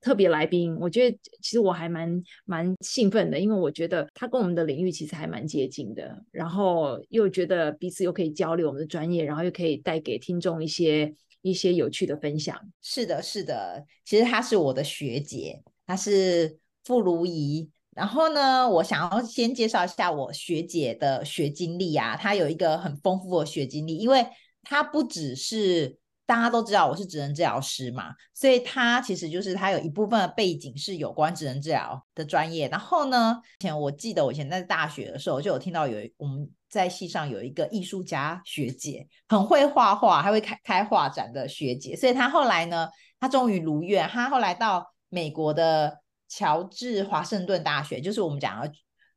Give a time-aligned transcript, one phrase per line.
[0.00, 12.58] 特别来宾，我觉得其实我还蛮蛮兴奋的，因为我觉得他跟我们的领域其实还蛮接近的，然后又觉得彼此又可以交流我们的专业，然后又可以带给听众一些一些有趣的分享。
[12.80, 17.68] 是的，是的，其实她是我的学姐，她是傅如仪。
[17.94, 24.26] 然后呢，我想要先介绍一下我学姐的学经历啊，她有一个很丰富的学经历，因为
[24.62, 25.99] 她不只是。
[26.30, 32.68] 大家都知道我是职能治疗师嘛，所以他其实就是他有一部分的背景是有关职能治疗的专业。
[32.68, 41.96] 然后呢，以前我记得我以前在大学的时候就有听到有我们在系上有一个艺术家学姐，很会画画，还会开开画展的学姐。
[41.96, 48.72] 所以她后来呢，她终于如愿，她后来到美国的乔治华盛顿大学，就是我们讲的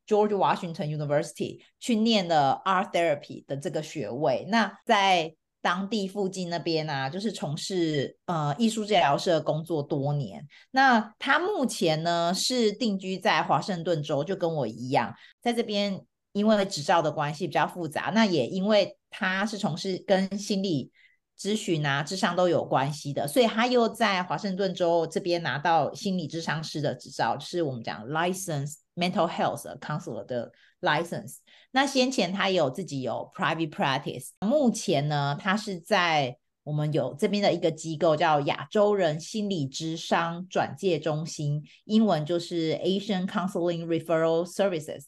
[0.08, 4.48] George Washington University 去念了 Art Therapy 的这个学位。
[4.50, 10.46] 那在当地附近那边啊，就是从事呃艺术治疗师的工作多年。
[10.72, 18.12] 那他目前呢是定居在华盛顿州，就跟我一样，在这边因为执照的关系比较复杂。
[18.14, 20.92] 那也因为他是从事跟心理
[21.40, 31.38] 咨询啊、智商都有关系的，所以他又在华盛顿州这边拿到心理咨商师的执照，就是我们讲 License Mental Health Counselor 的 license。
[31.76, 45.06] 那先前他有自己有 private practice，目前呢，他是在我们有这边的一个机构叫亚洲人心理智商转介中心，英文就是 Asian Counseling Referral Services，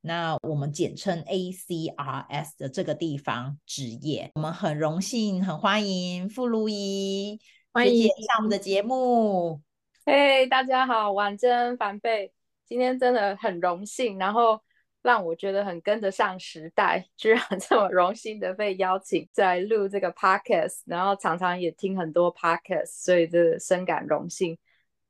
[0.00, 4.30] 那我们简称 ACRS 的这个地方执业。
[4.36, 7.38] 我们很荣幸，很欢迎傅如怡
[7.72, 9.60] 欢迎上我们的节目。
[10.06, 12.32] 嘿，hey, 大家好，婉珍、凡贝，
[12.66, 14.62] 今天真的很荣幸，然后。
[15.06, 24.58] 让我觉得很跟得上时代，居然 这么荣幸的被邀请在录这个 podcast，然后常常也听很多 podcast，所以这深感荣幸。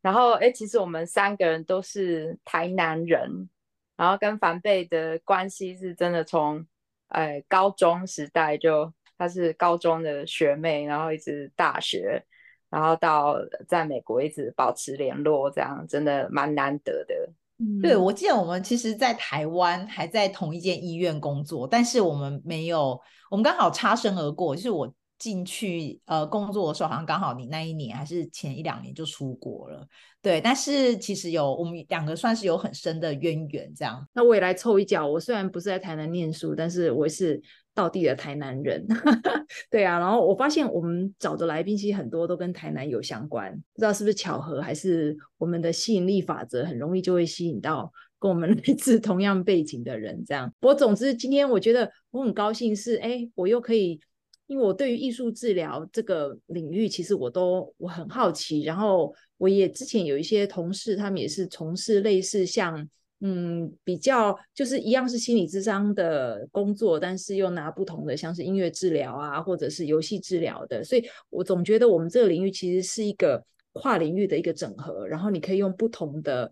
[0.02, 3.48] 然后，哎，其实我们三个人都是台南人，
[3.96, 6.66] 然后跟凡贝的关系是真的从，
[7.08, 12.22] 哎，高中时代就她是高中的学妹，然后一直大学，
[12.68, 17.32] 然后到在美国一直保持联络，这样真的蛮难得的。
[17.80, 23.00] 对，我记得我们其实，在台湾还在同一间医院工作，但是我们没有，
[23.30, 24.54] 我们刚好擦身而过。
[24.54, 29.86] 就是我进去呃工作的时候，好像刚好你那一年还是前一两年就出国了。
[30.20, 34.06] 对，但是其实有我们两个算是有很深的渊源，这样。
[34.12, 37.42] 那我也来凑一脚，我虽然不是在台南念书，但是我是。
[37.76, 38.86] 到地的台南人，
[39.70, 50.50] 对啊，然后我发现我们找的来宾其实很多都跟台南有相关，不知道是不是巧合，还是我们的吸引力法则很容易就会吸引到跟我们 来自同样背景的人，这样。
[50.58, 54.00] 不过总之今天我觉得我很高兴是，哎，我又可以，
[54.46, 62.88] 因为我对于艺术治疗这个领域其实我都我很好奇，然后我也之前有一些同事，他们也是从事类似像。
[63.20, 76.50] 嗯，比较就是一样是心理智商的工作，但是又拿不同的，像是音乐治疗啊，或者是游戏治疗的，所以我总觉得我们这个领域其实是一个跨领域的一个整合，然后你可以用不同的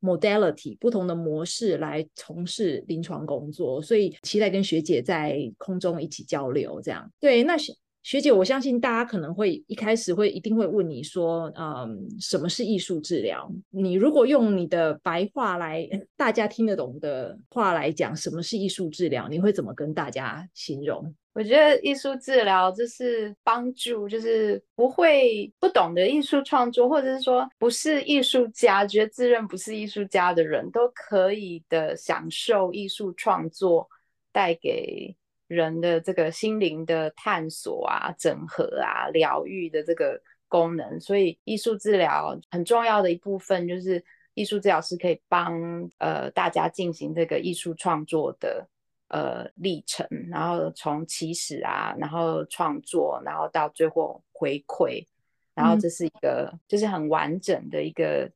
[0.00, 7.12] modality、不同的模式来从事临床工作，所以期待跟学姐在空中一起交流，这样。
[7.20, 7.54] 对，那
[8.02, 13.48] 学姐，我相信大家可能会一开始会一定会问你说，嗯，什么是艺术治疗？
[13.70, 19.28] 你如果用你的白话来， 大家听得懂的话来讲，什么是艺术治疗？
[19.28, 21.14] 你会怎么跟大家形容？
[21.32, 33.88] 我觉得艺术治疗就是帮助，就是不会不懂得艺术创作，或者是说不是艺术家，觉得自认不是艺术家的人都可以的享受艺术创作
[34.32, 35.14] 带给。
[35.54, 44.02] 人的这个心灵的探索啊、整合啊、疗愈的这个功能，所以艺术治疗很重要的一部分就是
[44.34, 48.66] 艺术治疗师可以帮呃大家进行这个艺术创作的
[49.08, 55.06] 呃历程，然后从起始啊，然后创作，然后到最后回馈，
[55.54, 58.30] 然后这是一个、嗯、就是很完整的一个。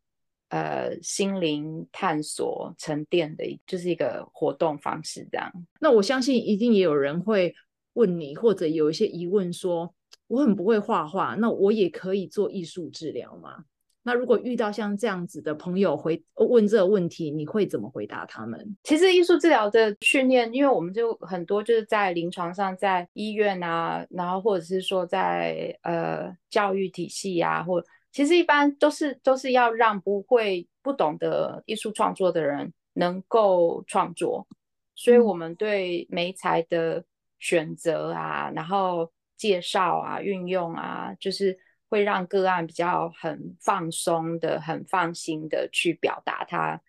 [0.48, 5.52] 呃，心灵探索沉淀的一，就是一个活动方式，这样。
[5.80, 7.52] 那我相信一定也有人会
[7.94, 9.92] 问你，或者有一些疑问说，
[10.28, 13.64] 我很不会画画，那我也可以做艺术治疗吗？
[14.04, 18.76] 那如果遇到像这样子的朋友回问这个问题，你会怎么回答他们？
[18.84, 27.82] 其实艺术治疗的训练，因为我们就很多就是在临床上，在医院啊，然后或者是说在呃教育体系啊，或
[28.16, 34.48] 其实一般都是都是要让不会不懂得艺术创作的人能够创作，
[34.94, 37.04] 所以我们对媒材的
[37.38, 41.58] 选择啊，然后介绍啊，运用啊，就是。
[41.88, 46.82] 会让个案比较很放松的、很放心的去表达他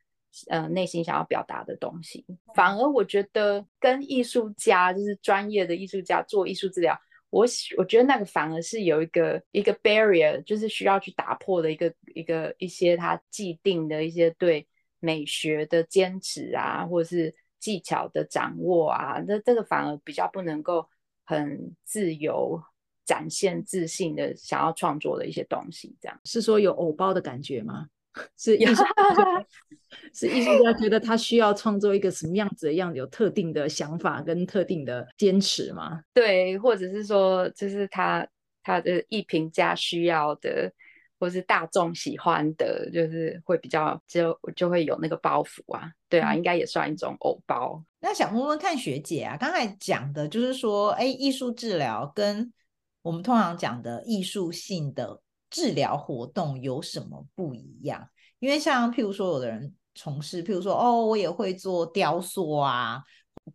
[0.50, 2.25] 呃内心想要表达的东西。
[2.56, 7.45] 反而我觉得跟艺术家，就是专业的艺术家做艺术治疗，我
[7.77, 14.68] 我觉得那个反而是有一个一个 barrier，就是需要去打破的一个一个一些他既定的一些对
[15.00, 20.88] 美学的坚持啊，或者是技巧的掌握啊，那这个反而比较不能够
[21.25, 22.62] 很自由。
[23.07, 27.88] 展现自信的想要创作的一些东西，这样是说有偶包的感觉吗？
[28.37, 29.45] 是艺术家，
[30.13, 36.01] 是艺术家觉得他需要创作一个什么样子的样子，有特定的想法跟特定的坚持吗？
[36.13, 38.27] 对，或者是说，就是他
[38.63, 40.71] 他的艺评家需要的，
[41.19, 45.91] 或是大众喜欢的，就是会比较就就会有那个包袱啊。
[46.09, 47.83] 对啊，应该也算一种偶包。
[47.99, 52.53] 那想问问看学姐啊，刚才讲的就是说，哎，艺术治疗跟
[53.01, 55.19] 我们通常讲的艺术性的
[55.49, 58.07] 治疗活动有什么不一样？
[58.39, 63.01] 因为像譬如说，有的人从事，譬如说，哦，我也会做雕塑啊、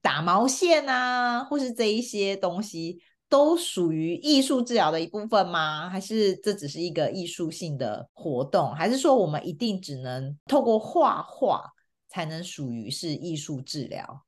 [0.01, 5.89] 打毛线啊，或是这一些东西，都属于艺术治疗的一部分吗？
[5.89, 8.75] 还是这只是一个艺术性的活动？
[8.75, 11.65] 还是说我们一定只能透过画画
[12.09, 14.25] 才能属于是艺术治疗？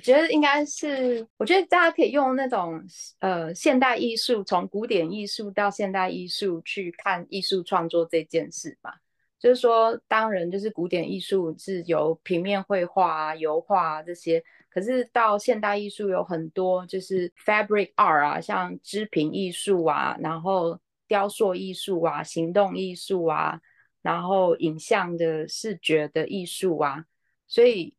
[0.00, 2.82] 我觉得应该是，我觉得大家可以用那种
[3.18, 8.94] 呃现代艺术，从古典艺术到现代艺术去看艺术创作这件事吧。
[9.38, 23.60] 就是说，当然就是古典艺术是由平面绘画啊、油画啊这些，可是到现代艺术有很多就是 fabric art 啊，像织品艺术啊，然后雕塑艺术啊、行动艺术啊，
[24.00, 27.04] 然后影像的视觉的艺术啊，
[27.46, 27.94] 所以。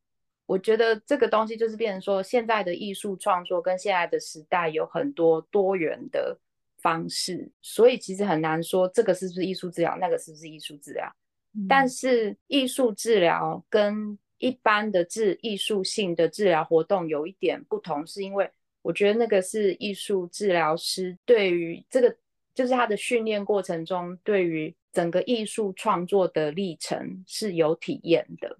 [0.51, 6.38] 我觉得这个东西就是变成说，现在的艺术创作跟现在的时代有很多多元的
[6.81, 11.09] 方式，所以其实很难说这个是不是艺术治疗，那个是不是艺术治疗。
[11.56, 11.65] 嗯。
[11.69, 18.51] 但是艺术治疗跟一般的治艺术性的治疗活动有一点不同，是因为
[18.81, 22.13] 我觉得那个是艺术治疗师对于这个，
[22.54, 28.57] 就是他的训练过程中，对于整个艺术创作的历程是有体验的，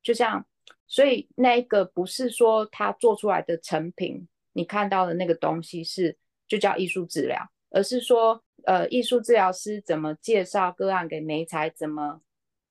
[0.00, 0.46] 就像。
[0.90, 6.16] 所以那个不是说他做出来的成品，你看到的那个东西是
[6.48, 7.38] 就叫艺术治疗，
[7.68, 12.22] 而是说，呃，艺术治疗师怎么介绍个案给媒材，怎么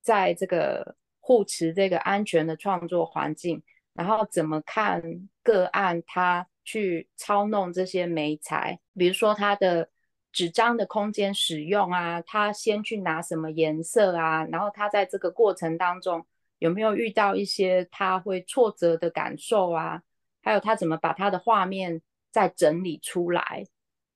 [0.02, 3.62] 在这个护持这个安全的创作环境，
[3.94, 9.90] 然后怎么看个案他去操弄这些媒材，比如说他的
[10.32, 16.26] 纸张的空间使用啊，他先去拿什么颜色啊，然后他在这个过程当中。
[16.60, 20.02] 有没有遇到一些他会挫折的感受啊？
[20.42, 22.02] 还有他怎么把他的画面
[22.32, 23.66] 再整理出来？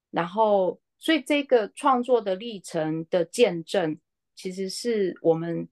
[0.10, 4.00] 然后，所以这个创作的历程的见证，
[4.34, 5.68] 其实是我们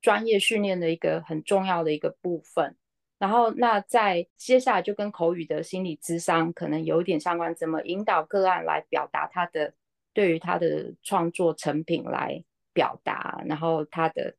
[0.00, 2.76] 专业训练的一个很重要的一个部分。
[3.18, 9.74] 然后，那在接下来就跟口语的心理智商可能有一点相关，怎么引导个案来表达他的
[10.12, 14.36] 对于他的创作成品来表达，然后他的。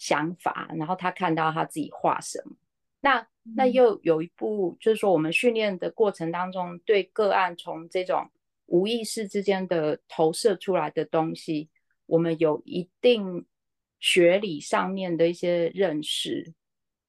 [0.00, 2.56] 想法，然后他看到他自己画什么，
[3.02, 8.30] 那那又有一步，就是说我们训练的过程当中，对个案从这种
[8.64, 11.68] 无意识之间的投射出来的东西，
[12.06, 13.44] 我们有一定
[13.98, 16.54] 学理上面的一些认识，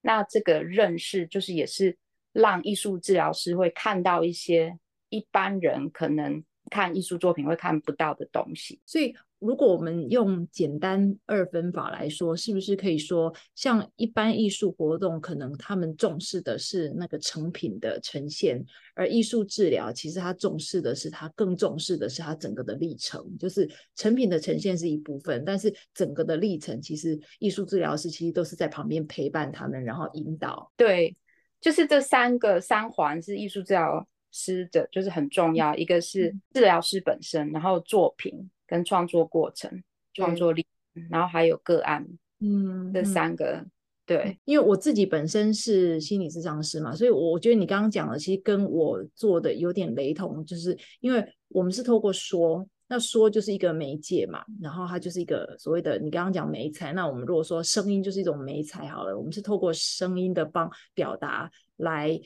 [0.01, 1.97] 那这个认识就是也是
[2.33, 9.15] 让艺术治疗师会看到一些一般人可能看艺术作品会看不到的东西，所以。
[9.41, 30.71] 如果我们用简单二分法来说，是不是可以说，像一般艺术活动，可能他们重视的是那个成品的呈现，而艺术治疗其实它重视的是，它更重视的是他整个的历程，就是成品的呈现是一部分，但是整个的历程，其实艺术治疗师其实都是在旁边陪伴他们，然后引导。
[30.77, 31.17] 对，
[31.59, 38.51] 就是这三个三环是艺术治疗师的，就是很重要，一个是治疗师本身，然后作品。
[38.71, 40.65] 跟创作过程、创作力，
[41.09, 42.07] 然后还有个案，
[42.39, 43.71] 嗯，这三个、嗯、
[44.05, 56.93] 对，因为我自己本身是心理咨商师嘛，所以我觉得你刚刚讲的其实跟我做的有点雷同，就是因为我们是透过说，那说就是一个媒介嘛，然后它就是一个所谓的你刚刚讲媒材。
[56.93, 62.17] 那我们如果说声音就是一种媒材好了，我们是透过声音的帮表达来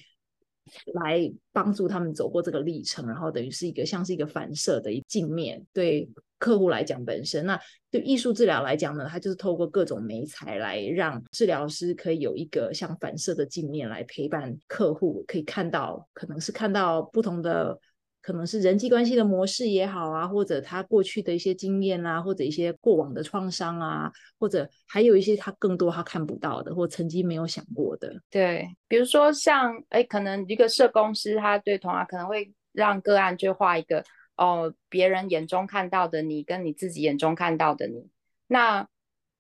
[0.94, 7.46] 来帮助他们走过这个历程，然后等于是一个像是一个反射的一镜面，对客户来讲本身。
[7.46, 7.60] 那
[7.92, 17.80] 对艺术治疗来讲呢，它就是透过各种媒材来让治疗师可以有一个像反射的镜面来陪伴客户，可以看到可能是看到不同的。
[18.22, 28.12] 可能是人际关系的模式也好啊，或者他过去的一些经验啊，或者一些过往的创伤啊，或者还有一些他更多他看不到的，或曾经没有想过的。
[28.32, 34.04] 对，比如说像哎，可能一个社工师，他对童话可能会让个案就画一个
[34.36, 38.10] 哦，别人眼中看到的你，跟你自己眼中看到的你。
[38.48, 38.88] 那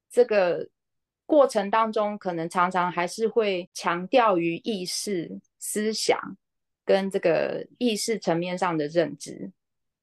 [0.09, 0.69] 这个
[1.25, 6.37] 过程当中，可能常常还是会强调于意识思想。
[6.87, 9.51] 跟这个意识层面上的认知，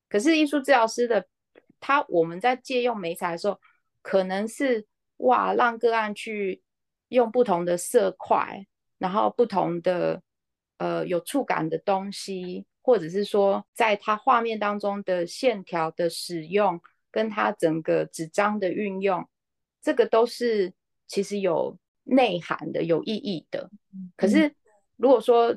[0.08, 1.25] 可是艺术治疗师的
[1.78, 3.61] 他，我们在借用媒材的时候，
[4.02, 4.84] 可能是
[5.18, 6.61] 哇，让个案去
[7.06, 8.66] 用不同的色块，
[8.99, 10.20] 然后不同的
[10.78, 19.27] 呃有触感的东西，或者是说在他画面当中的线条的使用，跟他整个纸张的运用，
[19.81, 20.73] 这个都是
[21.07, 23.71] 其实有内涵的、有意义的。
[24.17, 24.53] 可是
[24.97, 25.57] 如果说，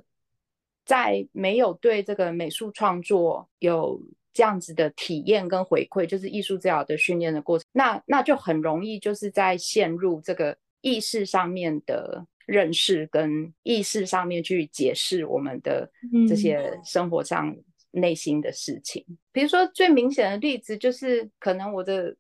[0.86, 4.00] 在没有对这个美术创作有
[4.32, 15.89] 这样子的体验跟回馈，就是艺术治疗的训练的过程，那那就很容易就是在陷入这个意识上面的认识跟意识上面去解释我们的
[16.27, 17.55] 这些生活上
[17.91, 19.03] 内心的事情。
[19.07, 22.15] 嗯、比如说最明显的例子就是，可能我的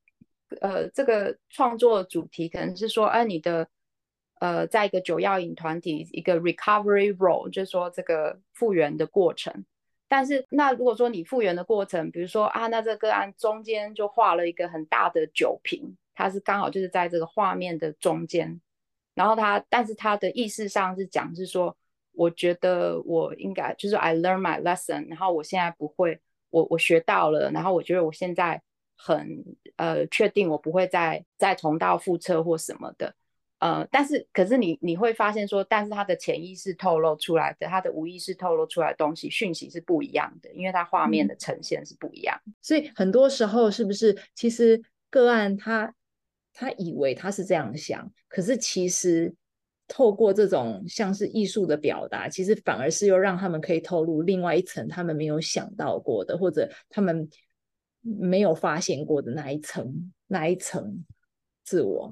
[0.61, 3.67] 呃这个创作主题可能是说，哎、啊，你的。
[4.41, 9.63] 呃，在一个酒药瘾团体，一个 recovery role，就是说这个复原的过程。
[10.09, 18.59] 但是，那如果说你复原的过程，比如说啊，那这个个案中间就画了一个很大的酒瓶，它是刚好就是在这个画面的中间。
[19.15, 21.75] 然后他，但是他的意识上是讲是说，
[22.11, 26.19] 我觉得我应该就是 I learn my lesson，然后我现在不会，
[26.51, 28.61] 我我学到了，然后我觉得我现在
[28.95, 29.43] 很
[29.77, 33.15] 呃确定我不会再再重蹈覆辙或什么的。
[33.59, 42.39] 呃，但是可是你你会发现说，但是他的潜意识透露出来的，他的无意识透露出来的东西讯息是不一样的，因为他画面的呈现是不一样。
[42.61, 45.91] 所以很多时候是不是，其实个案他
[46.55, 49.31] 他以为他是这样想，可是其实
[49.87, 57.29] 透过这种像是艺术的表达，其实反而是又让他们可以透露另外一层他们没有想到过的，或者他们
[58.01, 61.05] 没有发现过的那一层那一层
[61.63, 62.11] 自我。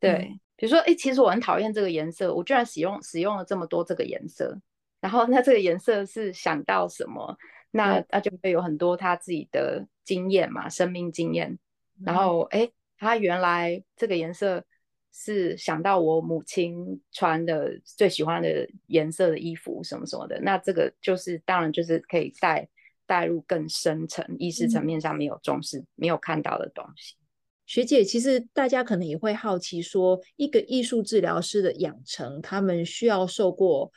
[0.00, 4.58] 对，比如说，哎，其实我很讨厌这个颜色，我居然使用使用了这么多这个颜色，
[5.00, 7.36] 然后 那这个颜色是想到什么？
[7.70, 11.58] 那那就会有很多他自己的经验嘛，生命经验。
[12.04, 12.68] 然后，哎，
[13.02, 14.64] 他原来这个颜色
[15.12, 20.40] 是想到我母亲穿的最喜欢的颜色的衣服什么什么的。
[20.40, 22.68] 那这个就是当然就是可以带
[23.04, 27.16] 带入更深层意识层面上没有重视、嗯、没有看到的东西。
[27.66, 33.90] 学姐，其实大家可能也会好奇说，说一个艺术治疗师的养成，他们需要受过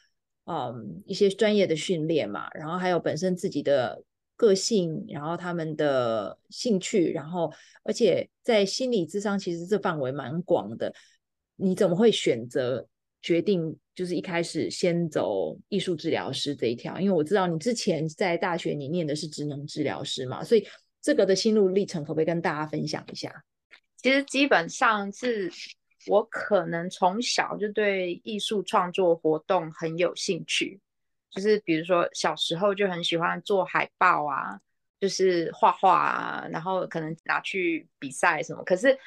[0.46, 4.04] 嗯一些专业的训练嘛，然后还有本身自己的
[4.36, 7.52] 个性，然后他们的兴趣，然后
[7.84, 10.94] 而且在心理智商，其实这范围蛮广的。
[11.58, 12.86] 你怎么会选择
[13.22, 17.00] 决定就是一开始先走艺术治疗师这一条？
[17.00, 20.68] 因为我知道你之前在大学你念的是职能治疗师嘛，所以
[21.02, 23.44] 这个的心路历程可不可以跟大家分享一下？
[23.98, 25.50] 其实基本上是
[26.08, 30.80] 我可能从小就对艺术创作活动很有兴趣，
[31.36, 34.58] 就是比如说小时候就很喜欢做海报啊，
[35.02, 38.64] 就是画画啊，然后可能拿去比赛什么。
[38.64, 38.98] 可是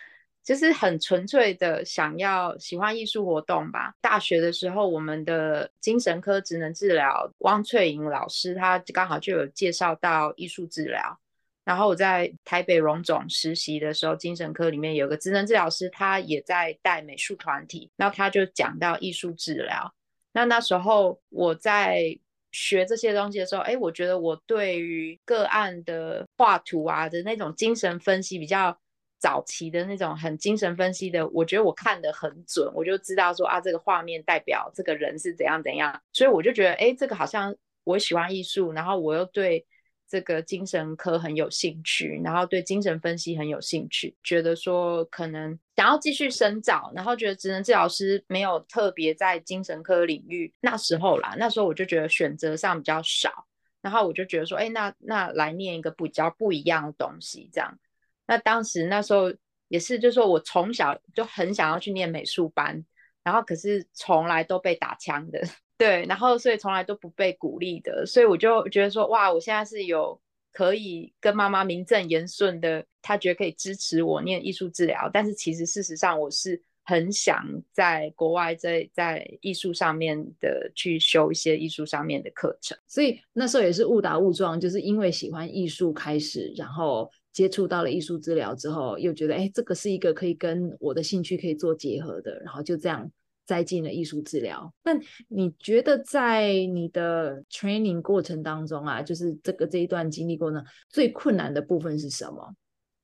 [0.44, 3.94] 就是很纯粹的想要喜欢艺术活动吧。
[4.02, 11.18] 大学的时候，我们的精神科职能治疗汪翠莹老师，他刚好就有介绍到艺术治疗。
[11.64, 17.90] 然后我在台北荣总实习的时候，精神科里面有个职能治疗师，他也在带美术团体。
[17.96, 19.94] 那他就讲到艺术治疗。
[20.32, 22.18] 那那时候我在
[22.50, 28.78] 学这些东西的时候，哎，我觉得我对于个案的画图啊的那种精神分析，比较
[29.18, 36.00] 早期的那种很精神分析的，我觉得我看得很准，我就知道说啊，这个画面代表这个人是怎样怎样。
[36.12, 37.54] 所以我就觉得，哎，这个好像
[37.84, 39.66] 我喜欢艺术，然后我又对。
[40.08, 50.52] 这个精神科很有兴趣，然后对精神分析很有兴趣，觉得说可能想要继续深造，然后觉得职能治疗师没有特别在精神科领域。
[50.60, 53.46] 那时候啦，那时候我就觉得选择上比较少，
[53.82, 57.78] 然后我就觉得说，哎，那那来念一个比较不一样的东西，这样。
[58.26, 59.32] 那当时那时候
[59.68, 62.84] 也是，就是说我从小就很想要去念美术班，
[63.22, 65.42] 然后可是从来都被打枪的，
[65.78, 70.20] 对，然后所以从来都不被鼓励的，所以我就觉得说，哇，我现在是有
[70.52, 76.62] 可以跟妈妈名正言顺的，她觉得可以支持我念艺术治疗，但是其实事实上我是。
[76.90, 93.06] 很想在国外在在艺术上面的去修一些艺术上面的课程，所以那时候也是误打误撞，就是因为喜欢艺术开始，然后接触到了艺术治疗之后，又觉得哎，这个是一个可以跟我的兴趣可以做结合的，然后就这样
[93.48, 94.70] 栽进了艺术治疗。
[94.84, 94.92] 那
[95.26, 102.54] 你觉得在你的 training 过程当中啊，就是这个这一段经历过呢，最困难的部分是什么？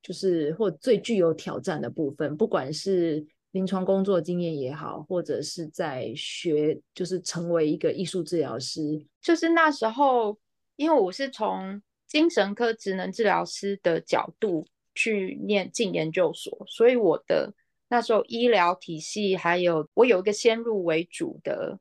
[0.03, 8.83] 就是或最具有挑战的部分，不管是临床工作经验也好，或者是在学，就是成为一个艺术治疗师。
[9.23, 10.39] 就是那时候，
[10.77, 17.51] 因为我是从精神科职能治疗师的角度去念进研究所，所以我的
[17.89, 21.79] 那时候医疗体系还有我有一个先入为主的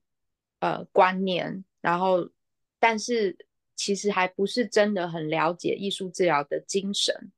[0.59, 2.29] 呃观念，然后
[2.79, 3.35] 但是
[3.75, 7.31] 其实还不是真的很了解艺术治疗的精神。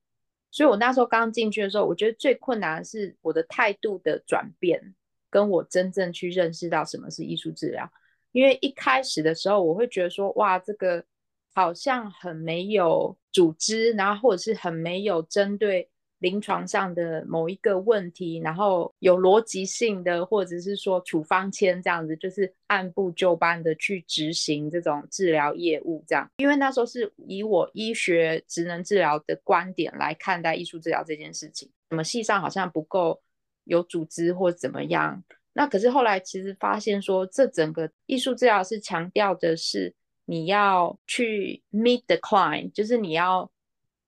[0.51, 4.95] 所以，我那时候刚进去的时候，我觉得最困难的是我的态度的转变，
[5.29, 7.89] 跟我真正去认识到什么是艺术治疗。
[8.31, 11.05] 因为一开始的时候，我会觉得说，哇，这个
[11.53, 15.89] 好像很没有组织，然后或者是很没有针对。
[16.19, 26.27] 临床上的某一个问题，然后有逻辑性的，或者是说处方签这样子，就是按部就班的去执行这种治疗业务，这样。
[26.37, 33.21] 因为那时候是以我医学职能治疗的观点来看待艺术治疗这件事情，怎么系上好像不够
[33.65, 35.23] 有组织或怎么样。
[35.53, 39.93] 那可是后来其实发现说，这整个艺术治疗是强调的是
[40.25, 43.51] 你要去 meet the client，就是你要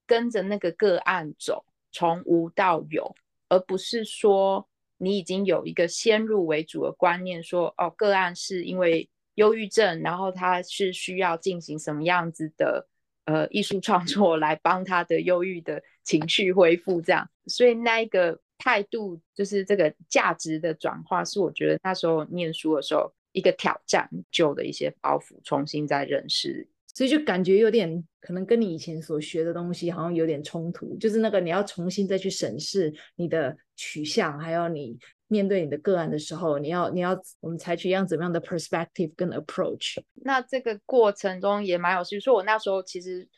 [0.05, 1.63] 跟着那个个案走。
[1.97, 3.15] 从无到有，
[3.49, 4.67] 而不是说
[4.99, 12.87] 你已经有一个先入为主的观念说，哦，个案是因为忧郁症，然后他是需要进行什么样子的
[13.25, 17.27] 呃艺术创作来帮他的忧郁的情绪恢复，这样。
[17.47, 26.69] 所以那一个态度，就是这个价值的转化，是我觉得那时候念书的时候一个挑战，旧的一些包袱重新再认识。
[26.97, 39.99] 所以就感觉有点可能跟你以前所学的东西好像有点冲突，就是那个你要重新再去审视你的取向，还有你面对你的个案的时候，你要你要我们采取一样怎么样的 perspective 跟 approach。
[40.15, 43.29] 那这个过程中也蛮有趣，说我那时候其实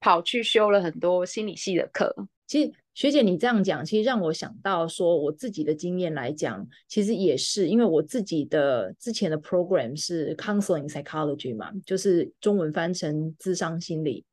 [0.00, 2.72] 跑去修了很多心理系的课，其实。
[2.94, 14.26] 学姐，你这样讲，其实让我想到说，我自己的经验来讲，其实也是因为我自己的之前的 program 是 counseling psychology 嘛，就是中文翻成智商心理。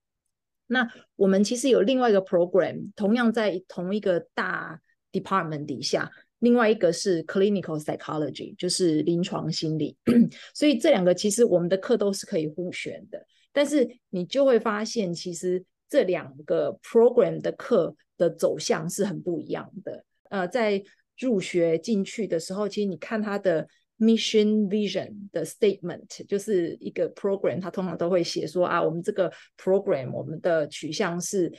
[0.67, 4.81] 那我们其实有另外一个 program，同样在同一个大
[5.13, 9.95] department 底下，另外一个是 clinical psychology，就是临床心理。
[10.53, 17.95] 所以这两个其实我们的课都是可以互选的，但是你就会发现，其实这两个 program 的课。
[18.19, 20.05] 的走向是很不一样的。
[20.29, 20.79] 呃，在
[21.17, 31.51] 入学进去的时候，其实你看他的 mission vision 的 statement，就是一个 program，他通常都会写说啊，我们这个 program 我们的取向是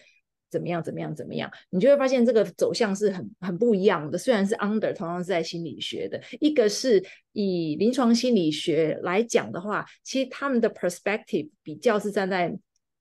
[0.49, 4.17] 怎么样怎么样怎么样，你就会发现这个走向是很很不一样的。
[4.17, 12.57] 虽然是 under 同样是在心理学的，一个是以临床心理学来讲的话，其实他们的 perspective 比较是站在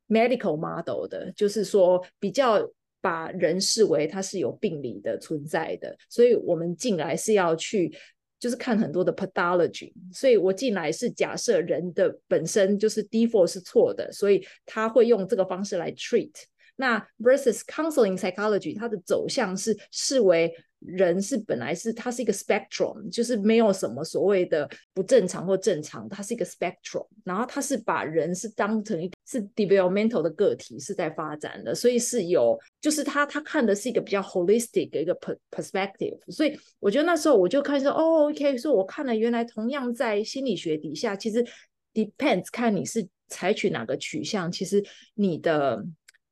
[0.07, 2.69] medical model 的，就是说比较。
[3.01, 7.95] 把人视为他是有病理的存在的，所以我们进来是要去，
[8.39, 9.93] 就是看很多的 pathology。
[10.11, 16.31] 所以我进来是假设人的本身就是 default 是错的，所以他会用这个方式来 treat。
[16.75, 20.53] 那 versus counseling psychology，它的走向是视为。
[20.79, 27.05] 人是本来是它是一个 spectrum，就是没有什么所谓的不正常或正常，它是一个 spectrum。
[27.23, 35.13] 然后它是把人是当成一是 developmental 的个体是在发展的，所以是有就是他他看的是一个比较 holistic 的一个
[35.51, 36.17] perspective。
[36.31, 41.45] 所以我觉得那时候我就看说哦，OK，所以我看了原来同样在心理学底下，其实
[41.93, 44.83] depends 看你是采取哪个取向，其实
[45.15, 45.85] 你的。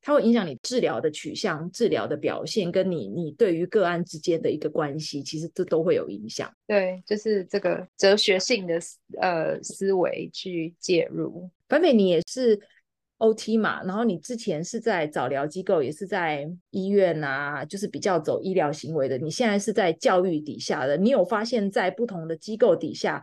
[0.07, 6.49] 它会影响你治疗的取向、治疗的表现，跟你你对于个案之间的一个关系，其实这都会有影响。
[6.65, 8.79] 对，就是这个哲学性的
[9.19, 11.49] 呃思维去介入。
[11.67, 12.57] 凡美，你也是
[13.17, 13.83] OT 嘛？
[13.83, 19.17] 然后你之前是在早疗机构，也是在医院啊，就是比较走医疗行为的。
[19.17, 23.21] 你现在是在教育底下的，你有发现，在不同的机构底下，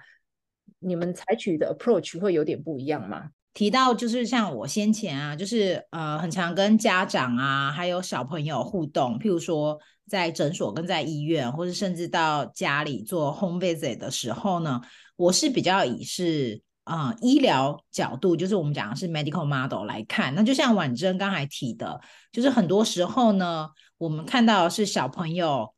[0.80, 3.30] 你们采取的 approach 会有点不一样吗？
[3.54, 14.80] 提到，就是像我先前啊，就是呃，很常跟家长啊，还有小朋友互动，譬如说在诊所跟在医院，或者甚至到家里做 home visit 的时候呢，
[15.14, 20.34] 我是比较以是啊、医疗角度，就是我们讲的是 medical model 来看。
[20.34, 22.00] 那就像婉珍刚才提的，
[22.32, 25.72] 就是很多时候呢，我们看到是小朋友。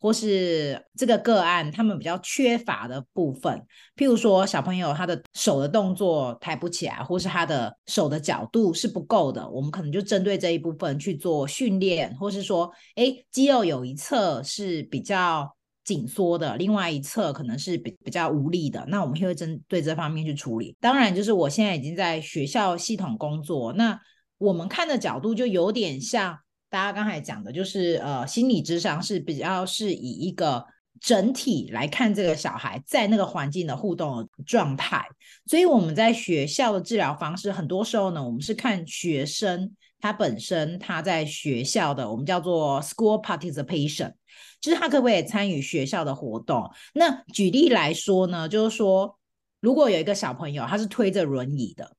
[0.00, 3.62] 或是这个个案，他们比较缺乏的部分，
[3.96, 20.74] 譬如说小朋友他的手的动作抬不起来，或是他的手的角度是不够的，我们可能就针对这一部分去做训练，或是说，哎，肌肉有一侧是比较紧缩的，另外一侧可能是比比较无力的，那我们会针对这方面去处理。
[20.80, 24.00] 当然，就是我现在已经在学校系统工作，那
[24.38, 26.38] 我们看的角度就有点像。
[26.70, 30.64] 大家刚才讲的就是，呃，心理智商是比较是以一个
[31.00, 35.04] 整体来看这个小孩在那个环境的互动的状态，
[35.46, 44.12] 所以我们在学校的治疗方式，很多时候呢，我们是看学生他本身他在学校的，我们叫做 school participation，
[44.60, 46.70] 就是他可不可以参与学校的活动。
[46.94, 49.18] 那举例来说呢，就是说，
[49.60, 51.96] 如果有一个小朋友他是推着轮椅的。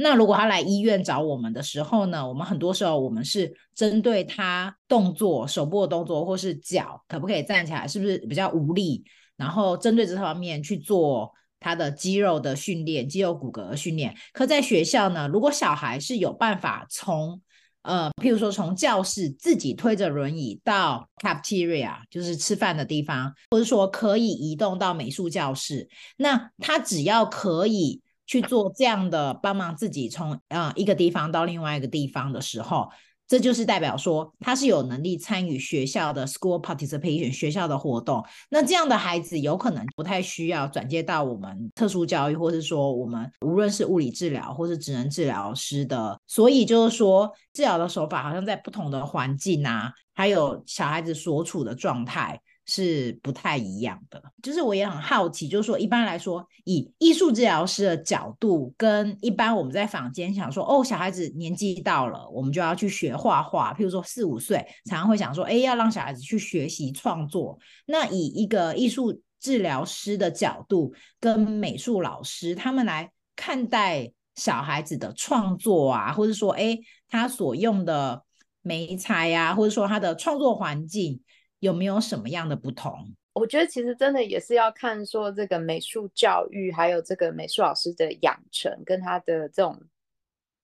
[0.00, 9.02] 那如果他来医院找我们的时候呢，我们很多时候我们是针对他动作、手部的动作，或是脚可不可以站起来，是不是比较无力，
[9.36, 14.14] 然后针对这方面去做他的肌肉的训练、肌肉骨骼的训练。
[14.32, 17.40] 可在学校呢，如果小孩是有办法从
[17.82, 28.00] 呃，譬如说从教室自己推着轮椅到 cafeteria，就是吃饭的地方，或者说可以移动到美术教室，那他只要可以。
[28.28, 32.88] 去做这样的帮忙自己从啊、呃、一个地方到另外一个地方的时候，
[33.26, 38.24] 这就是代表说他是有能力参与学校的 school participation 学校的活动。
[38.50, 46.20] 那这样的孩子有可能不太需要转接到我们特殊教育，或是说我们无论是物理治疗或是职能治疗师的。
[46.26, 52.40] 所以就是说治疗的手法好像在不同的环境啊，还有小孩子所处的状态。
[52.70, 67.58] 是不太一样的，就是我也很好奇，就是说一般来说，以艺术治疗师的角度，跟一般我们在坊间想说，哦，小孩子年纪到了，我们就要去学画画，譬如说四五岁，常常会想说，哎，要让小孩子去学习创作。
[67.86, 76.78] 那以一个艺术治疗师的角度，跟美术老师他们来看待小孩子的创作啊，或者说，哎，
[77.08, 78.24] 他所用的
[78.60, 81.22] 媒材呀，或者说他的创作环境。
[81.60, 83.14] 有没有什么样的不同？
[83.34, 89.80] 我觉得其实真的也是要看说这个美术教育，还有这个美术老师的养成跟他的这种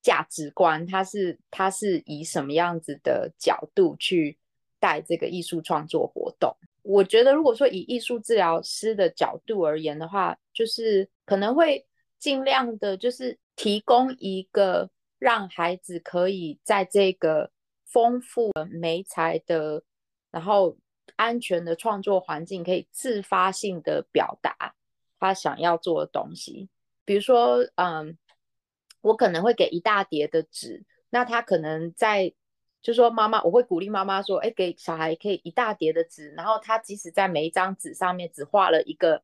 [0.03, 4.37] 价值观，他是他是以什么样子的角度去
[4.81, 6.53] 带这个艺术创作活动。
[6.83, 11.87] 我觉得如果说以艺术治疗师的角度而言的话，就是可能会
[12.19, 17.53] 尽量的，就是提供一个让孩子可以在这个
[17.85, 19.85] 丰富的媒材的，
[20.33, 20.77] 然后。
[21.17, 24.75] 安全的创作环境，可以自发性的表达
[25.19, 26.69] 他想要做的东西。
[27.05, 28.19] 比如说，嗯，
[29.01, 32.33] 我可能会给一大叠的纸，那他可能在，
[32.83, 39.23] 就说妈妈，我会鼓励妈妈说，哎，给小孩可以一大叠的纸，然后他即使在每一张纸上面只画了一个，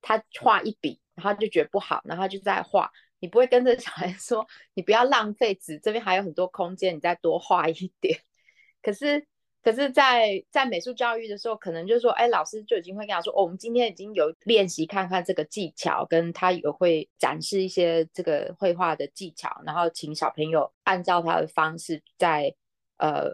[0.00, 2.90] 他画一笔，然后就觉得不好，然后就在画。
[3.18, 8.20] 你不会跟着小孩说，你不要浪费纸，这边还有很多空间，你再多画一点。
[8.82, 9.26] 可是。
[9.66, 22.54] 可是在，在美术教育的时候，可能就是说，哎，老师就已经会跟他说，我们今天已经有练习，看看这个技巧，跟他也会展示一些这个绘画的技巧，然后请小朋友按照他的方式在
[22.98, 23.28] 呃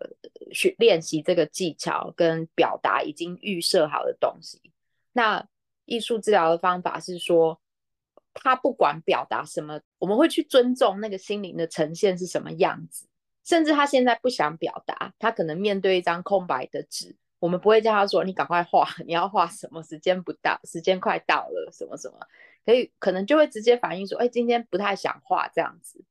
[0.54, 4.58] 学练习这个技巧跟表达已经预设好的东西。
[5.12, 5.46] 那
[5.84, 7.60] 艺术治疗的方法是说，
[8.32, 13.06] 他不管表达什么，我们会去尊重那个心灵的呈现是什么样子。
[13.44, 19.82] 甚至他现在不想表达，他可能面对一张空白的纸，我们不会叫他说：“你赶快画，你要画什么？
[19.82, 22.18] 时间不到，时间快到了，什么什么。”
[22.64, 26.04] 可以，可能就会直接反映说：“哎，今天不太想画这样子。”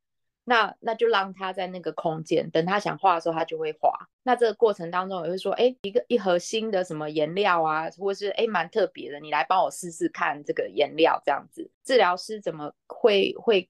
[0.44, 4.10] 那那就让他在那个空间，等他想画的时候，他就会画。
[4.24, 13.70] 那这个过程当中也会说：“哎，一个一盒新的什么颜料啊，或者是哎蛮特别的，你来帮我试试看这个颜料这样子。”治疗师怎么会会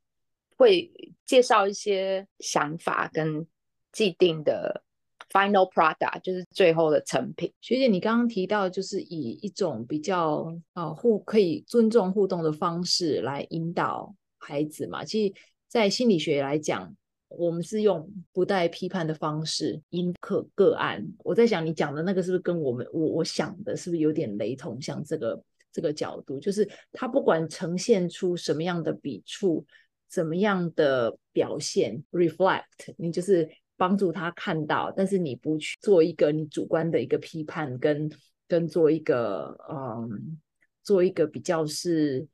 [0.55, 0.89] 会
[1.25, 3.45] 介绍一些想法跟
[3.91, 4.83] 既定的
[5.29, 7.51] final product 就是最后的成品。
[7.61, 15.03] 学姐，你刚刚提到就是以一种比较啊互可以尊重互动的方式来引导孩子嘛。
[15.03, 15.33] 其实，
[15.67, 16.93] 在心理学来讲，
[17.29, 21.05] 我们是用不带批判的方式引可个案。
[21.19, 24.81] 我在想，你讲的那个是不是跟我们我我想的是不是有点雷同？
[24.81, 29.65] 像这个这个角度，就是他不管呈现出什么样的笔触。
[30.09, 32.65] 怎么样的表现？reflect，
[32.97, 33.49] 你就是
[33.81, 40.39] 帮助他看到，但是你不去做一个你主观的一个批判跟，跟跟做一个嗯，
[40.83, 42.27] 做一个比较是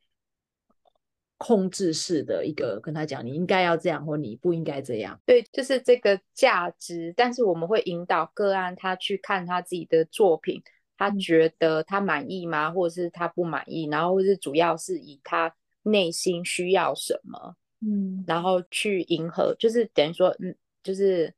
[1.38, 5.18] 控制式的一个跟他讲，你应该要这样，或你不应该这样。
[5.26, 10.62] 对，就是这个价值，但是我们会引导个案他去看他自己的作品。
[10.98, 12.70] 他觉得他满意吗？
[12.72, 13.88] 或者是他不满意？
[13.88, 21.32] 然后或是主要是以他内心需要什么，嗯，然后去迎合，就是等于说，嗯，就是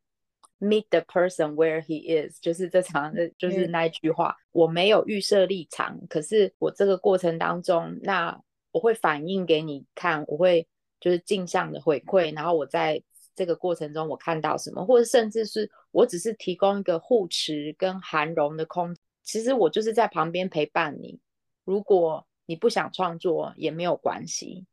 [0.60, 4.36] meet the person where he is，就是这场的，就是那一句话。
[4.52, 8.40] 我没有预设立场，可是我这个过程当中，那
[8.72, 10.68] 我会反映给你看，我会
[11.00, 13.02] 就是镜像的回馈，然后我在
[13.36, 18.96] 这个过程中我看到什么，或者甚至是我只是提供一个护持跟涵容的空。
[19.24, 21.20] 其实我就是在旁边陪伴你，
[21.64, 24.66] 如果你不想创作也没有关系。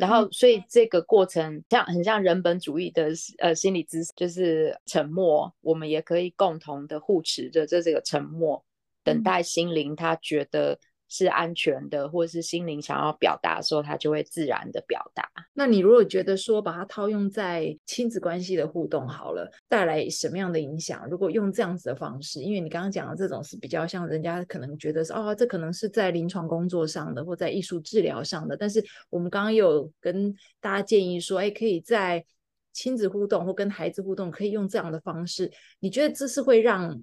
[0.00, 8.64] 然后，所以这个过程像很像人本主义的呃心理知识，就是沉默，我们也可以共同的护持着这这个沉默，
[9.04, 10.78] 等待心灵他觉得。
[11.10, 15.28] 是安全的，或者是心灵想要表达的时候，他就会自然的表达。
[15.52, 21.06] 那你如果觉得说把它套用在亲子关系的互动好了，带来什么样的影响？
[21.10, 28.56] 如果用这样子的方式，因为你刚刚讲的这种是比较像人家可能觉得是哦，这可能是在临床工作上的，或在艺术治疗上的。
[28.56, 32.24] 但是我们刚刚有跟大家建议说，哎，可以在
[32.72, 35.50] 亲子互动或跟孩子互动，可以用这样的方式。
[35.80, 37.02] 你觉得这是会让？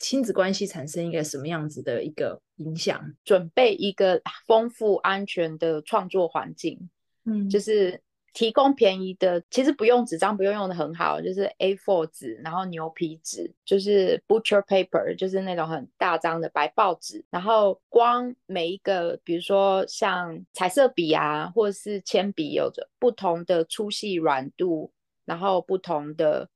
[0.00, 3.14] 亲子关系产生一个什么样子的一个影响？
[3.24, 6.88] 准备一个丰富、安全的创作环境，
[7.24, 8.00] 嗯，就是
[8.32, 24.92] 提供便宜的，其实不用纸张，不用用的很好，就是 A4 纸，然后牛皮纸，就是 butcher paper，就是那种很大张的白报纸，然后光每一个，比如说像彩色笔啊，或者是铅笔，有着不同的粗细、软度，
[25.24, 26.48] 然后不同的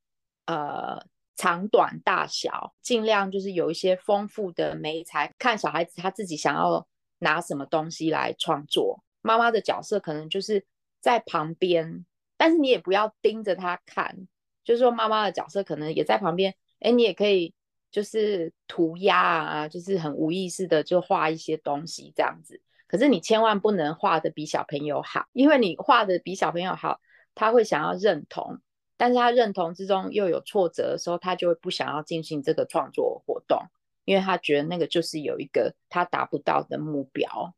[0.47, 1.05] 呃。
[1.39, 6.85] 长短大小，尽量就是有一些丰富的媒材，看小孩子他自己想要
[7.21, 9.05] 拿什么东西来创作。
[9.23, 10.67] 妈妈的角色可能就是
[11.01, 12.05] 在旁边，
[12.37, 14.27] 但是你也不要盯着他看，
[14.65, 16.57] 就是说妈妈的角色可能也在旁边。
[16.81, 17.55] 哎，你也可以
[17.93, 22.61] 就是涂鸦啊，就是很无意识的就画一些东西这样子。
[22.89, 27.01] 可是你千万不能画的比小朋友好，因为你画的比小朋友好，
[27.37, 28.59] 他会想要认同。
[28.99, 33.63] 但是他认同之中又有挫折的时候，他就会不想要进行这个创作活动，
[34.05, 37.55] 因为他觉得那个就是有一个他达不到的目标。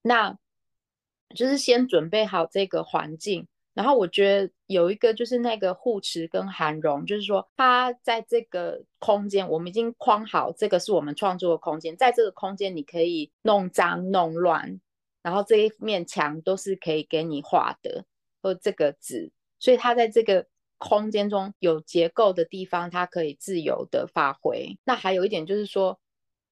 [0.00, 0.38] 那
[1.34, 14.80] 就是先准备好这个环境，然后我觉得有一个就是那个护持跟涵容，就是说他在这个空间，我们已经框好，这个是我们创作的空间，在这个空间你可以弄脏弄乱，
[15.22, 18.04] 然后这一面墙都是可以给你画的，
[18.40, 19.32] 或这个纸。
[19.62, 20.44] 所以他在这个
[20.76, 24.76] 空间中有结构的地方，他可以自由的发挥。
[24.82, 26.00] 那还有一点就是说，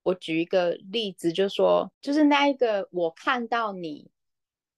[0.04, 4.08] 我举一个例子，就是说，就是那一个我看到你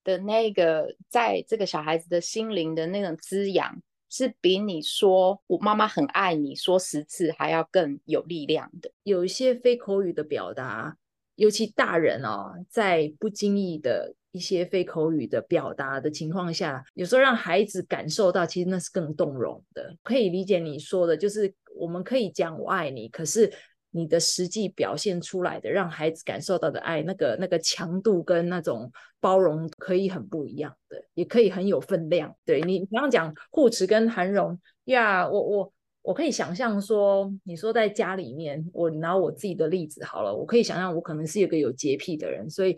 [0.03, 8.91] 的那个，在这个小孩子的心灵的那种滋养，是比你说我妈妈很爱你说十次还要更有力量的。
[9.03, 10.97] 有一些非口语的表达，
[11.35, 14.15] 尤其大人哦，在不经意的。
[14.35, 19.95] 一些非口语的表达的情况下，有时候让孩子感受到，其实那是更动容的。
[20.03, 23.53] 可以理解你说的，就是我们可以讲“我爱你”，可是
[23.91, 28.91] 你的实际表现出来的，让孩子感受到的爱，那个那个强度跟那种
[29.21, 32.35] 包容，可以很不一样的，也可以很有分量。
[32.47, 42.77] 对，你刚刚讲护持跟涵容呀，我我我可以想象说，你说在家里面，我拿我自己的例子好了，我可以想象我可能是一个有洁癖的人，所以。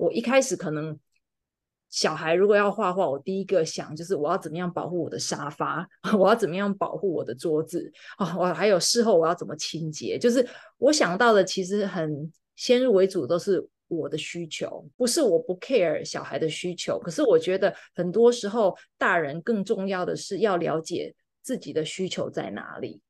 [0.00, 0.96] 我一开始可能
[1.90, 5.84] 小孩如果要画画，我第一个想就是我要怎么样保护我的沙发，
[6.16, 21.12] 我要怎么样保护我的桌子啊，我还有事后我要怎么清洁，就是我想到的其实很先入为主都是我的需求，不是我不 care 小孩的需求，可是我觉得很多时候大人更重要的是要了解
[21.48, 23.00] 自己的需求在哪里。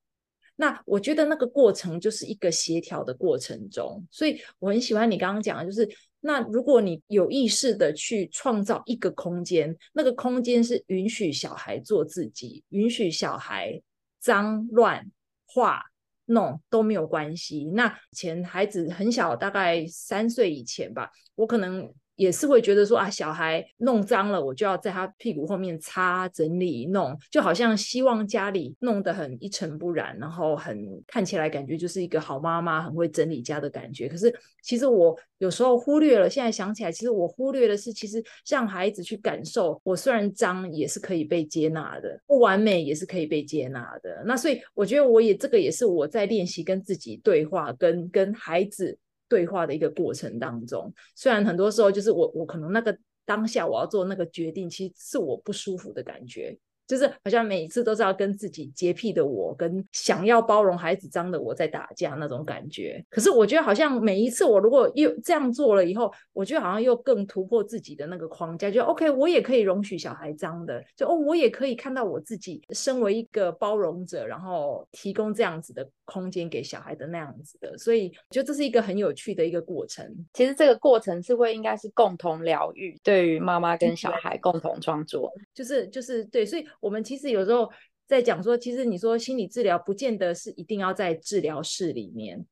[0.55, 5.89] 那我觉得那个过程就是一个协调的过程中，所以我很喜欢你刚刚讲的，就是
[6.21, 13.83] 那如果你有意识的去创造一个空间，那个空间是允许小孩做自己，允许小孩
[14.21, 15.11] 脏乱
[15.47, 15.83] 画
[16.27, 17.65] 弄都没有关系。
[17.75, 30.77] 那前孩子很小，大概三岁以前吧，我可能也是会觉得说啊，小孩弄脏了，我就要在他屁股后面擦、整理、弄，就好像希望家里弄得很一尘不染，然后很
[31.07, 34.09] 看起来感觉就是一个好妈妈，很会整理家的感觉。
[34.09, 44.25] 可是其实我有时候忽略了，现在想起来，其实我忽略的是，其实让孩子去感受，我虽然脏也是可以被接纳的，不完美也是可以被接纳的。
[44.27, 48.99] 那所以我觉得我也这个也是我在练习跟自己对话，跟跟孩子。
[49.29, 56.59] 对话的一个过程当中，虽然很多时候就是我我可能那个当下我要做那个决定，其实是我不舒服的感觉。
[56.89, 63.05] 就是好像每一次都是要跟自己洁癖的我，跟想要包容孩子脏的我在打架那种感觉。
[63.11, 77.77] 可是我觉得好像每一次我如果又这样做了以后，我觉得好像又更突破自己的那个框架，就 OK，我也可以容许小孩脏的，就哦，我也可以看到我自己身为一个包容者，然后提供这样子的空间给小孩的那样子的。
[77.77, 80.11] 所以，我觉得这是一个很有趣的一个过程。
[80.33, 86.67] 其实这个过程是会应该是共同疗愈，对于妈妈跟小孩共同创作，就是就是对，所以。
[86.81, 87.71] 我们其实有时候
[88.07, 92.47] 在讲说，其实你说心理治疗不见得是一定要在治疗室里面，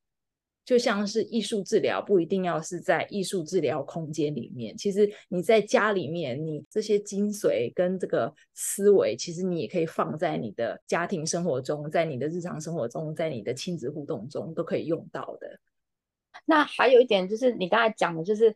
[0.65, 4.77] 就像是艺术治疗不一定要是在艺术治疗空间里面。
[4.77, 15.59] 其实你在家里面，你这些精髓跟这个思维，其实你也可以放在你的家庭生活中，在你的日常生活中，在你的亲子互动中都可以用到的。
[16.45, 18.55] 那还有一点就是，你刚才讲的，就是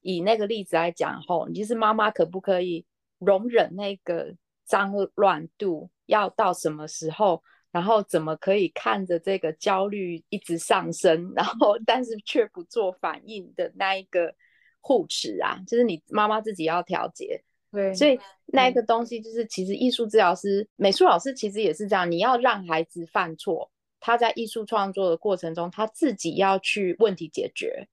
[0.00, 2.86] 以那个例子来讲后，其实妈妈可不可以
[3.18, 4.34] 容忍那个？
[4.70, 7.42] 脏乱度要到什么时候？
[7.72, 14.34] 然后怎么可以看着这个焦虑一直上升， 然后但是却不做反应的那一个
[14.80, 17.40] 护持啊，就是你妈妈自己要调节。
[17.70, 27.86] 对，所以那一个东西就是，其实艺术治疗师、美术老师其实也是这样，你要让孩子犯错，他在艺术创作的过程中，他自己要去问题解决。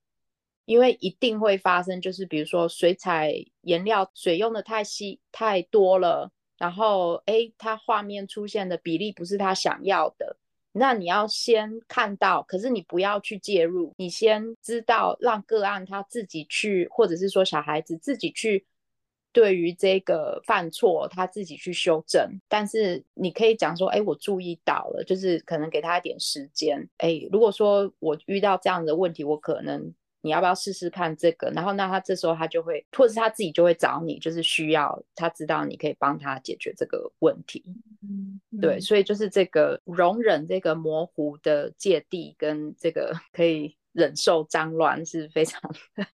[0.66, 6.32] 因为一定会发生，就是比如说水彩颜料水用的太稀太多了。
[6.58, 10.38] 然后，哎，他画面出现的比例不是他想要的，
[10.72, 18.66] 那你要先看到，可是你不要去介入，你先知道，让个案他自己去，或者是说小孩子自己去，
[19.32, 22.40] 对于这个犯错，他自己去修正。
[22.48, 26.90] 但是你可以讲说，哎，我注意到了，就是可能给他一点时间。
[26.98, 29.94] 哎，如果说我遇到这样的问题，我可能。
[30.22, 31.50] 你要不要试试看这个？
[31.52, 37.64] 然后那他这时候他就会，或者是他自己就会找你，就是需要他知道你可以帮他解决这个问题。
[38.02, 45.62] 嗯，对，所以就是这个容忍这个模糊的芥蒂跟这个 可以忍受脏乱是非常。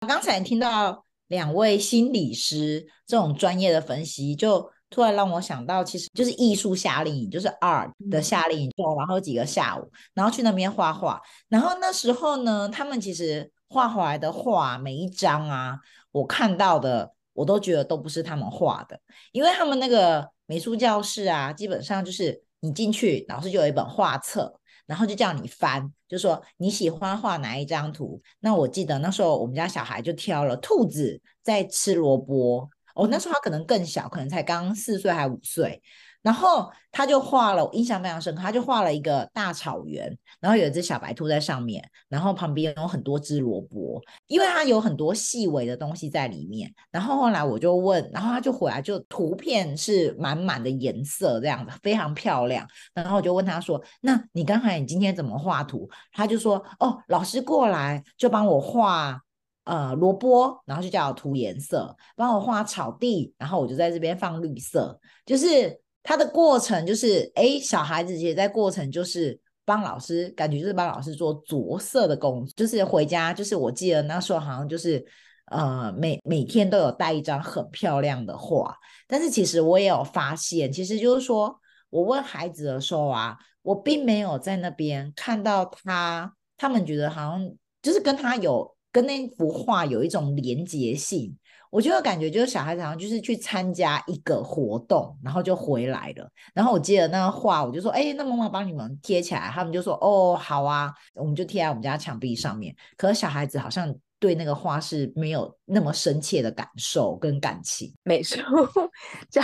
[0.00, 13.50] 刚才听到两位心理师这种专业的分析，就突然让我想到，其实就是艺术夏令营，就是 art 的夏令营，然后几个下午，然后去那边画画，然后那时候呢，他们其实。
[13.72, 15.78] 画回来的画，每一张啊，
[16.10, 19.00] 我看到的，我都觉得都不是他们画的，
[19.32, 28.20] 因为他们那个美术教室啊，基本上就是你进去，老师就有一本画册，然后就叫你翻，就说你喜欢画哪一张图。
[28.40, 35.82] 那我记得那时候我们家小孩就挑了兔子在吃萝卜，哦，那时候他可能更小，可能才刚四岁还五岁。
[36.22, 38.40] 然后他就画了，我印象非常深刻。
[38.40, 46.72] 他就画了一个大草原，然后有一只小白兔在上面，然后旁边有很多只萝卜，因为它有很多细微的东西在里面。
[46.90, 52.64] 然后后来我就问，然后他就回来，就图片是满满的颜色，这样子非常漂亮。
[52.94, 59.20] 然后我就问他说：“那你刚才你今天怎么画图？”他就说：“哦，老师过来就帮我画
[59.64, 75.04] 呃萝卜，然后就叫我涂颜色，帮我画草地，然后我就在这边放绿色，就是。”他的过程就是，哎，小孩子其实在过程就是帮老师，感觉就是帮老师做着色的工作，就是回家，就是我记得那时候好像就是，
[75.52, 78.76] 呃，每每天都有带一张很漂亮的画。
[79.06, 81.56] 但是其实我也有发现，其实就是说
[81.90, 87.48] 我问孩子的时候啊，我并没有在那边看到他，他们觉得好像
[87.80, 91.36] 就是跟他有跟那幅画有一种连结性。
[91.72, 96.30] 我就有感觉，就是小孩子好像就是去参加一个活动，然后就回来了。
[96.52, 102.76] 然后我记得那个画，我就说：“哎，那妈妈帮你们贴起来。”他们就说：“哦，好啊。”我们就贴在我们家墙壁上面。
[102.98, 107.90] 可是小孩子好像对那个画是没有那么深切的感受跟感情。
[108.02, 108.36] 美术
[109.30, 109.40] 教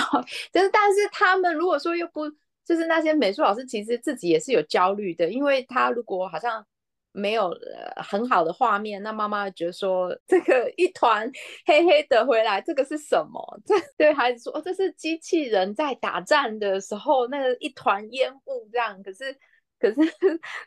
[0.53, 2.29] 就是，但是他们如果说又不，
[2.63, 6.63] 就是那些美术老师其实自己也是有焦虑的，因为他如果好像。
[7.19, 7.53] 没有
[7.97, 11.31] 很好的画面，那妈妈觉得说这个一团
[11.67, 13.41] 黑黑的回来，这个是什么？
[13.67, 19.03] 这对孩子说，这是机器人在打战的时候那个一团烟雾这样。
[19.03, 19.37] 可是
[19.79, 19.97] 可是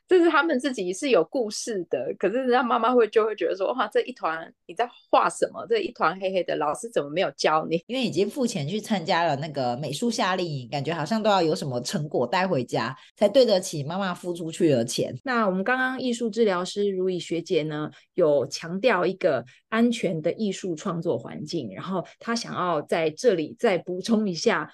[0.08, 5.66] 这是他们自己是有故事的，可是让妈妈会就会觉得说，哇，这一团你在画什么？
[5.68, 7.84] 这一团黑黑的，老师怎么没有教你？
[7.88, 15.14] 因为已经付钱去参加了那个美术夏令营，感觉好像都要有什么成果带回家，才对得起妈妈付出去的钱。
[15.24, 24.72] 那我们刚刚艺术治疗师如懿学姐呢，有强调一个安全的艺术创作环境，然后她想要在这里再补充一下，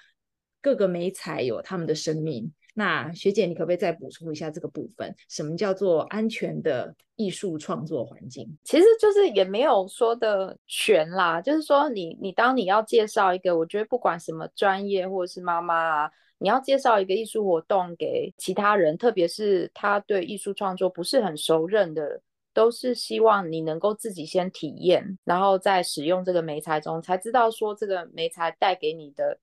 [0.62, 2.52] 各个媒材有他们的生命。
[2.78, 5.12] 那学姐，你可不可以再补充一下这个部分？
[5.28, 8.48] 什么叫做安全的艺术创作环境？
[8.62, 22.22] 其实就是也没有说的全啦，就是说你你当你要介绍一个，我觉得不管什么专业或者是妈妈啊，你要介绍一个艺术活动给其他人，特别是他对艺术创作不是很熟稔的，
[22.54, 29.36] 都是希望你能够自己先体验，然后再使用这个媒材中才知道说这个媒材带给你的。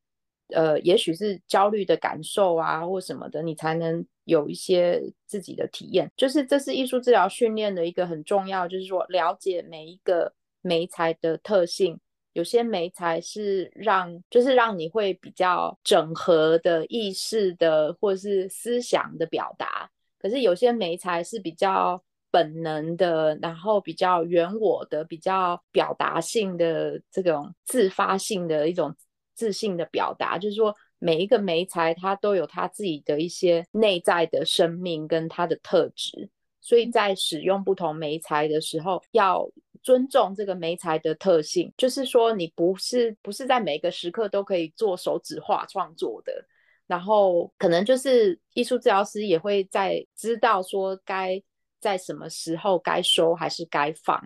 [0.50, 6.12] 呃，也许是焦虑的感受啊，或什么的，你才能有一些自己的体验。
[6.16, 10.32] 就是这是艺术治疗训练的一个很重要，就是说了解每一个
[10.62, 12.00] 媒材的特性。
[12.34, 19.90] 有些媒材是让，就是让你会比较整合的意识的，或是思想的表达。
[20.20, 28.94] 可是有些媒材是比较本能的，然后比较原我的，比较表达性的这种自发性的一种。
[29.36, 36.30] 自信的表达，就是说每一个媒材它都有它自己的一些内在的生命跟它的特质，
[36.62, 39.48] 所以在使用不同媒材的时候，要
[39.84, 41.72] 尊重这个媒材的特性。
[41.78, 46.34] 就是说，你不是不是在每个时刻都可以做手指画创作的，
[46.88, 51.40] 然后可能就是艺术治疗师也会在知道说该
[51.80, 54.20] 在什么时候该收还是该放。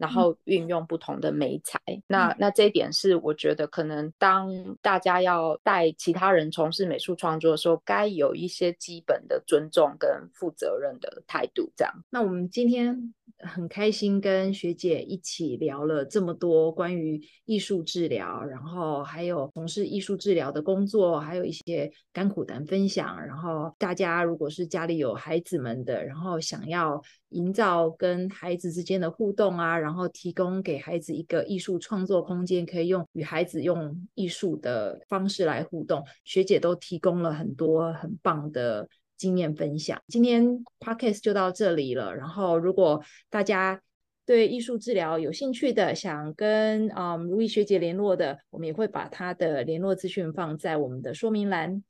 [0.00, 11.70] 然后运用不同的媒材，嗯、那那这一点是我觉得可能当大家要带其他人从事美术创作的时候，该有一些基本的尊重跟负责任的态度。
[11.76, 23.22] 这样，那我们今天很开心跟学姐一起聊了这么多关于艺术治疗，然后还有从事艺术治疗的工作，还有一些甘苦谈分享。
[23.22, 36.04] 然后大家如果是家里有孩子们的，然后想要营造跟孩子之间的互动啊，然后提供给孩子一个艺术创作空间，可以用与孩子用艺术的方式来互动。
[36.24, 40.00] 学姐都提供了很多很棒的经验分享。
[40.08, 42.14] 今天 Podcast 就到这里了。
[42.14, 43.80] 然后，如果大家
[44.26, 51.82] 对艺术治疗有兴趣的，想跟嗯如懿学姐联络的，我们也会把她的联络资讯放在我们的说明栏。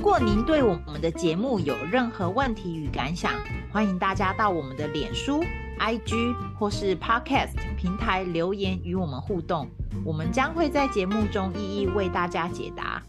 [0.00, 3.34] 如果您对我们的节目有任何问题与感想，
[3.70, 5.44] 欢迎大家到我们的脸书、
[5.78, 9.68] IG 或是 Podcast 平台留言与我们互动，
[10.02, 13.02] 我们将会在节目中一一为大家解答。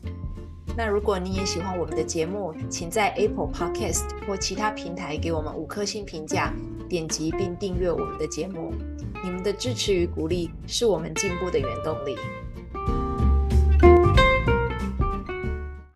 [0.76, 6.52] 那如果你也喜欢我们的节目，请在 Apple Podcast 或其他平台给我们五颗星评价，
[6.90, 8.74] 点击并订阅我们的节目。
[9.24, 12.18] 你们的支持与鼓励是我们进步的原动力。